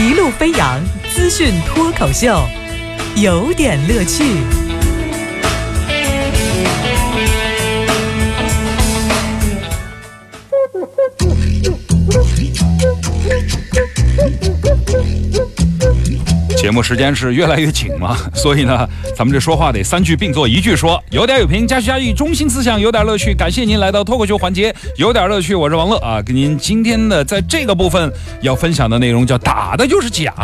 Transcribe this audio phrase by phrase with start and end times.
[0.00, 0.80] 一路飞扬
[1.12, 2.40] 资讯脱口秀，
[3.16, 4.67] 有点乐趣。
[16.60, 18.86] 节目时间是越来越紧嘛， 所以呢，
[19.16, 23.32] 咱们这说话得三句并作一句说，有点有评，加叙加意，中心思想有点乐趣。
[23.32, 30.34] 感谢您来到脱口秀环节，有点乐趣，我是王乐啊，跟您今天的在这个部分要分享的内容叫打的就是假。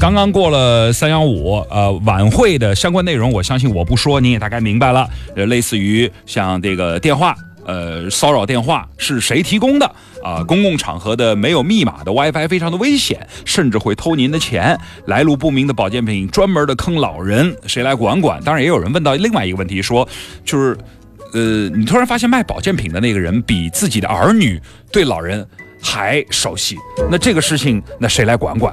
[0.00, 7.36] 刚刚过了 三幺五，呃，晚会的相关内容，我相信我不说你也大概明白了，呃，类似于像这个电话。
[7.64, 9.86] 呃，骚扰电话是谁提供的
[10.22, 10.42] 啊？
[10.44, 14.78] 公共场合的没有密码的 WiFi 非常的危险，甚至会偷您的钱。
[15.06, 18.42] 来路不明的保健品，专门的坑老人，谁来管管？
[18.42, 20.08] 当然，也有人问到另外一个问题，说
[20.44, 20.76] 就是，
[21.32, 24.60] 呃，你突然发现卖保健品的那个人比自己的儿女
[24.90, 25.46] 对老人。
[25.84, 26.76] 还熟悉，
[27.10, 28.72] 那这个事情，那谁来管管？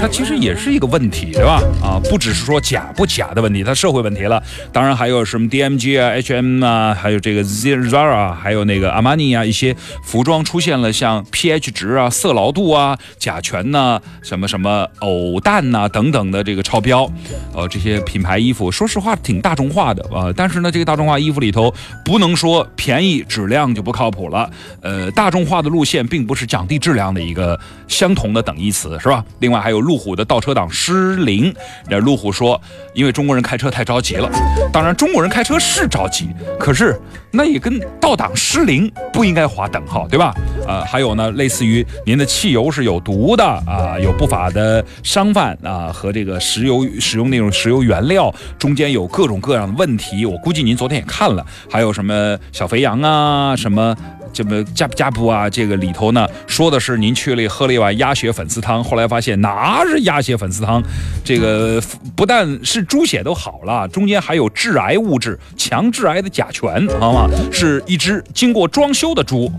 [0.00, 1.60] 它其实也是一个问题，对吧？
[1.82, 4.40] 啊，不只是说假不假的问题，它社会问题了。
[4.72, 17.10] 当然还有什么 DMG 啊、HM 啊，还有这个 Zara，还有那个 Armani 啊，一些服装出现了像 pH 值啊、色牢度啊、甲醛呐、什么什么偶氮呐等等的这个超标。
[17.52, 20.32] 呃，这些品牌衣服，说实话挺大众化的啊。
[20.36, 24.48] 但是呢，这个大众化衣服里头，不能说便宜质量就不靠谱了。
[24.82, 25.48] 呃，大众。
[25.48, 29.24] 化的路线并不是降低质量的一个相同的等义词，是吧？
[29.38, 31.54] 另外还有路虎的倒车档失灵，
[31.88, 32.60] 那路虎说，
[32.92, 34.30] 因为中国人开车太着急了。
[34.70, 36.28] 当然，中国人开车是着急，
[36.60, 36.94] 可是
[37.30, 40.34] 那也跟倒档失灵不应该划等号，对吧？
[40.66, 50.26] 呃，还有呢，类似于您的汽油是有毒的啊，有不法的商贩啊，和这个石油使用那种石油原料中间有各种各样的问题。
[50.26, 53.96] 我估计您昨天也看了，还有什么小肥羊啊，什么。
[54.32, 55.48] 这么加不加不啊？
[55.48, 60.82] 这个里头呢，说的是您去了喝了一碗鸭血粉丝汤，后来发现哪是鸭血粉丝汤，
[61.24, 61.82] 这个
[62.14, 67.28] 不但是猪血都好了，中间还有致癌物质，强致癌的甲醛，好吗？
[67.52, 69.50] 是一只经过装修的猪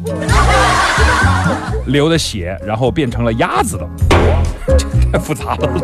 [1.88, 3.88] 流的血，然后变成了鸭子的，
[5.12, 5.82] 太复杂了。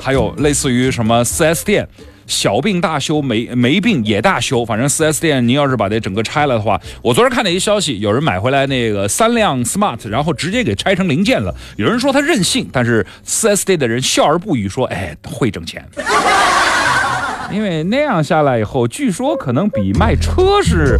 [0.00, 1.88] 还有类似于什么四 S 店。
[2.26, 4.64] 小病大修，没没病也大修。
[4.64, 11.52] 反正 4S 店，您要是把这整个拆了的话，我昨天看了一消息，有人买回来那个三辆 smart，然后直接给拆成零件了。
[11.74, 15.84] 有人说他任性，但是 4S 店的人笑而不语，说：“哎，会挣钱。”
[17.50, 20.96] 因为那样下来以后，据说可能比卖车是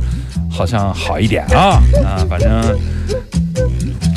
[0.50, 2.76] 好像好一点啊啊，反正。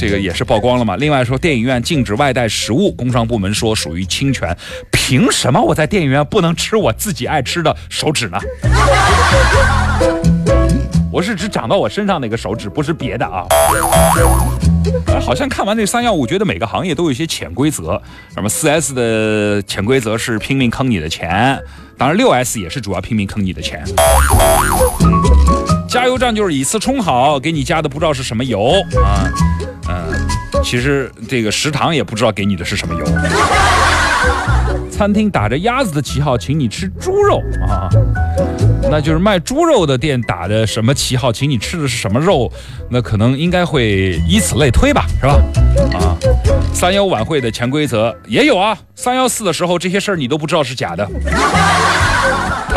[0.04, 0.98] 这个也是曝光了嘛？
[0.98, 4.54] 另外说，电影院禁止外带食物，工商部门说属于侵权。
[4.92, 8.38] 凭什么我在电影院不能吃我自己爱吃的手指呢？
[11.10, 13.46] 我是指长到我身上那个手指，不是别的啊。
[15.22, 18.02] 好像看完这三幺五，觉得每个行业都有一些潜规则。
[18.34, 21.58] 什么四 S 的潜规则是拼命坑你的钱，
[21.98, 23.82] 当然六 S 也是主要拼命坑你的钱。
[25.88, 29.30] 加油站就是以次充好，给你加的不知道是什么油啊。
[30.64, 33.06] 嗯，其实这个食堂也不知道给你的是什么油。
[34.90, 37.90] 餐厅打着鸭子的旗号，请你吃猪肉啊，
[38.90, 42.50] 那就是卖猪肉的店打的什么旗号，请你吃的是什么肉？
[42.90, 45.34] 那可能应该会以此类推吧，是吧？
[45.98, 46.16] 啊，
[46.72, 48.78] 三幺晚会的潜规则也有啊。
[48.96, 51.10] 三幺四的时候，这些事儿你都不知道是假的。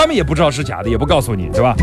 [0.07, 1.75] 他们也不知道是假的，也不告诉你，对吧？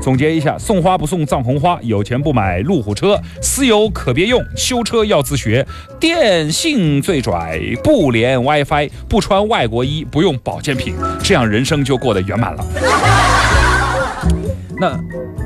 [0.00, 5.66] 总结一下：送花不送藏红花，有钱不买路虎车，私有可别用，修车要自学，
[5.98, 12.64] 电信最拽，不连 WiFi，不穿外国衣，不用保健品，这样人生就过得圆满了。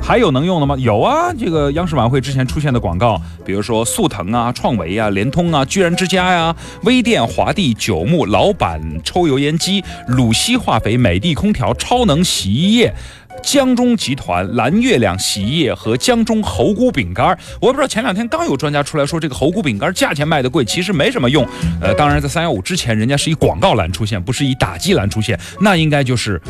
[0.01, 0.75] 还有能用的吗？
[0.79, 12.93] 有啊，这个央视晚会之前出现的广告，比如说速腾啊、创维啊、联通啊、居然之家呀、微店、华帝、九牧、老板抽油烟机、鲁西化肥、美的空调、超能洗衣液、
[13.43, 17.37] 江中集团、蓝月亮洗衣液和江中猴菇饼干。
[17.61, 21.45] 我也不知道前两天刚有专家出来说，这个猴菇饼干价钱卖的贵，其实没什么用。
[21.81, 26.41] 呃，当然在三幺五之前，人家是以广告栏出现，不是以打击栏出现，那应该就是。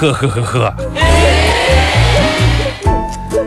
[0.00, 0.74] 呵呵呵呵，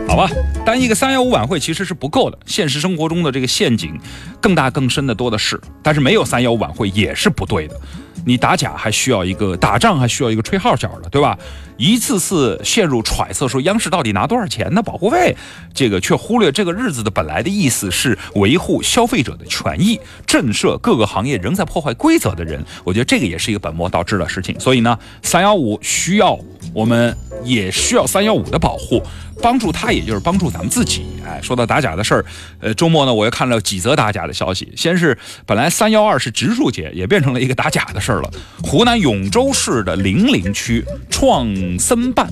[0.08, 0.28] 好吧，
[0.68, 3.98] 单一个三幺五晚会其实是不够的，现实生活中的这个陷阱
[4.38, 7.80] 更大更深的多的是，但是没有三幺五晚会也是不对的。
[8.26, 11.38] 你打假还需要一个打仗，还需要一个吹号角的，对吧？
[11.78, 14.82] 一次次陷入揣测，说央视到底拿多少钱呢？
[14.82, 15.34] 保护费，
[15.72, 22.62] 这个却忽略这个日子的本来的意思是维护消费者的权益，震慑各个行业仍在破坏规则的人。
[22.84, 24.60] 我觉得这个也是一个本末倒置的事情。
[24.60, 26.38] 所以呢，三幺五需要，
[26.74, 29.00] 我们也需要三幺五的保护，
[29.40, 30.57] 帮助他，也就是帮助咱。
[30.58, 31.06] 咱们自己。
[31.24, 32.24] 哎，说到打假的事儿，
[32.58, 34.72] 呃，周末呢我又看了几则打假的消息。
[34.76, 35.16] 先是
[35.46, 38.30] 本来三幺二是植树节，也变成了一个打假的事儿了。
[38.64, 41.46] 湖南永州市的零陵区创
[41.78, 42.28] 森办。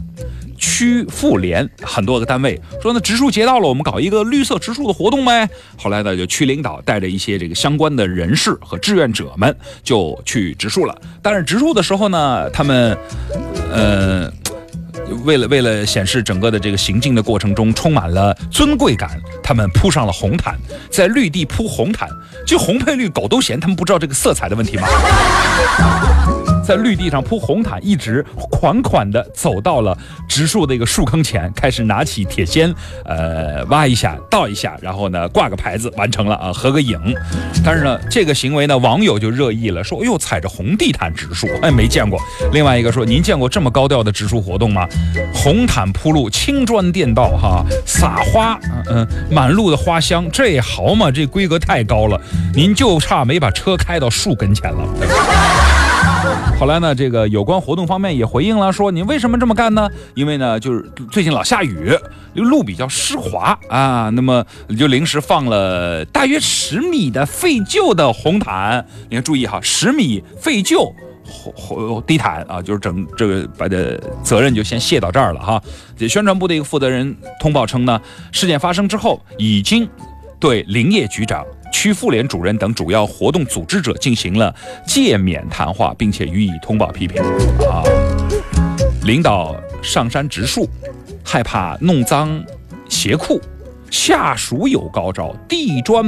[0.58, 5.46] 区妇联很多个单位说呢，植树节到了，我们搞一个绿色植树的活动呗。
[5.76, 10.98] 后来呢，就区领导带着一些这个相关的人士和志愿者们就去植树了。
[11.22, 12.96] 但是植树的时候呢，他们，
[13.70, 14.32] 呃，
[15.24, 20.56] 为了为了显示整个的这个行进的过程中充满了尊贵感，他们铺上了红毯，
[20.90, 22.08] 在绿地铺红毯，
[22.46, 23.58] 就红配绿，狗都嫌。
[23.60, 24.88] 他们不知道这个色彩的问题吗？
[26.66, 29.96] 在绿地上铺红毯，一直款款地走到了
[30.28, 32.74] 植树的一个树坑前，开始拿起铁锨，
[33.04, 36.98] 呃，挖一下，倒一下，然后呢，挂个牌子，完成了啊，合个影。
[37.64, 42.20] 但是呢，这个行为呢，网友就热议了，说，哎呦，踩着红地毯植树，哎，没见过。
[42.52, 44.88] 另外一个说，您见过这么高调的植树活动吗？
[45.32, 48.58] 红毯铺路，青砖垫道，哈，撒花，
[48.90, 51.12] 嗯，满路的花香，这好嘛？
[51.12, 52.20] 这规格太高了，
[52.54, 55.65] 您就差没把车开到树跟前了。
[56.58, 59.90] 后来呢，这个有关活动方面也回应了，说你为什么这么干呢？
[60.14, 61.92] 因为呢，就是最近老下雨，
[62.34, 64.42] 路比较湿滑啊，那么
[64.78, 68.84] 就临时放了大约十米的废旧的红毯。
[69.10, 70.90] 你要，注意哈，十米废旧
[71.24, 75.62] 红红地毯啊，就是整这个把的责任就先卸到这儿了哈。
[75.94, 78.00] 这宣传部的一个负责人通报称呢，
[78.32, 79.86] 事件发生之后，已经
[80.40, 81.44] 对林业局长。
[81.78, 84.52] 区妇联主任等主要活动组织者进行了
[84.86, 87.22] 诫勉谈话，并且予以通报批评。
[87.70, 87.84] 啊，
[89.02, 90.66] 领导上山植树，
[91.22, 92.42] 害怕弄脏
[92.88, 93.38] 鞋裤，
[93.90, 96.02] 下属有高招，地砖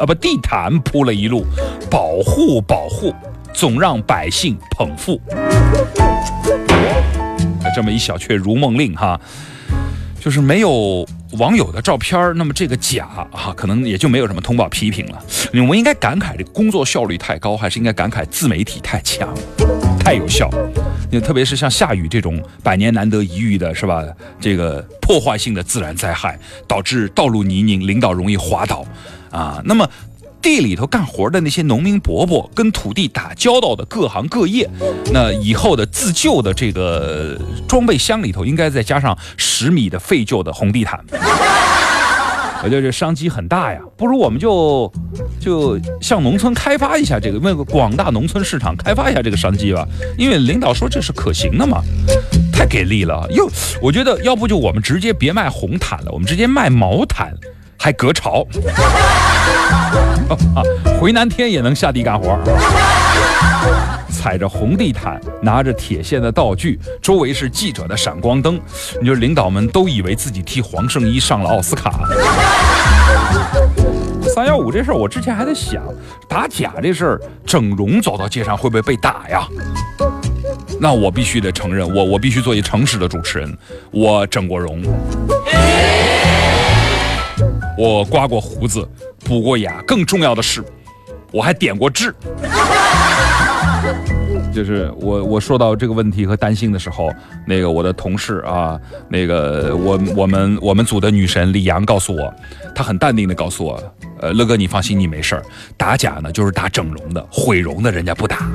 [0.00, 1.44] 啊不地毯铺了一路，
[1.90, 3.14] 保护保护，
[3.52, 5.20] 总让百姓捧腹。
[7.74, 9.20] 这么一小阙如梦令哈。
[10.18, 15.24] 就是没有网友的照片那么这个假啊，可能也就没有什么通报批评了。
[15.52, 19.28] 你们应该感慨这工作效率太高，还是应该感慨自媒体太强、
[19.98, 20.50] 太有效？
[21.10, 24.04] 那特别是像下雨这种百年难得一遇的，是吧？
[24.40, 28.84] 这个破坏性的自然灾害，导致道路泥泞，领导容易滑倒
[29.30, 29.60] 啊。
[29.64, 29.88] 那么。
[30.42, 34.68] 地里头干活的那些农民伯伯，跟土地打交道的各行各业，
[35.12, 40.98] 那以后的自救的这个装备箱里头，应该再加上十米的废旧的红地毯。
[42.64, 44.92] 我觉得这商机很大呀，不如我们就
[45.40, 49.84] 就向农村开发一下这个，为广大农村市场开发一下这个商机吧。
[50.16, 51.82] 因为领导说这是可行的嘛，
[52.52, 53.26] 太给力了。
[53.30, 53.50] 又
[53.80, 57.34] 我觉得要不就我们直接别卖红毯了，我们直接卖毛毯。
[57.82, 58.46] 还隔潮，
[61.00, 62.38] 回南天也能下地干活，
[64.08, 68.60] 踩着红地毯，拿着铁线的道具，周围是记者的闪光灯，
[69.00, 72.08] 你说领导们都以为自己替黄圣依上了奥斯卡。
[74.32, 75.82] 三幺五这事儿，我之前还在想，
[76.28, 79.44] 打假这事儿，整容走到街上会不会被打呀？
[80.80, 83.58] 那我必须得承认，我我必须做一诚实的主持人，
[83.90, 84.80] 我整过容。
[87.78, 88.86] 我刮过胡子，
[89.24, 90.62] 补过牙，更重要的是，
[91.30, 92.14] 我还点过痣。
[94.54, 97.10] 就是我我说到这个问题和担心的时候，
[97.46, 98.78] 那个我的同事啊，
[99.08, 102.32] 那个我我们我们组的女神李阳告诉我，
[102.74, 103.82] 她很淡定的告诉我，
[104.20, 105.42] 呃，乐哥你放心，你没事儿。
[105.76, 108.46] 打假呢就是打整容的，毁容的人家不打。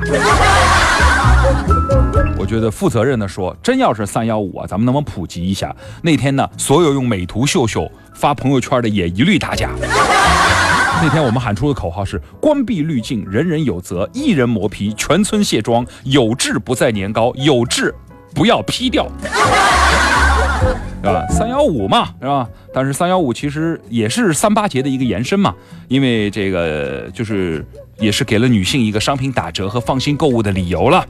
[2.48, 5.76] 觉得负责任的说，真要是三幺五啊，咱们能不能普及一下？
[6.02, 7.88] 那天呢，所有用美图秀秀。
[8.14, 9.70] 发朋友圈的也一律打假。
[11.00, 15.86] 那天我们喊出的口号是：关闭滤镜，人人有责；一人磨皮，全村卸妆。
[16.02, 17.94] 有痣不在年高，有痣
[18.34, 19.06] 不要 P 掉，
[21.00, 21.24] 是吧？
[21.30, 22.48] 三幺五嘛，是吧？
[22.74, 25.54] 但是三幺五其实也是三八节的一个延伸嘛，
[25.86, 27.64] 因为这个就是
[28.00, 31.06] 也是给了女性一个商品打折和放心购物的理由了。